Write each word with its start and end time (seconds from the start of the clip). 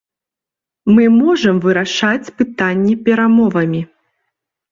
Мы 0.93 1.03
можам 1.17 1.55
вырашаць 1.65 2.31
пытанні 2.41 2.93
перамовамі. 3.09 3.81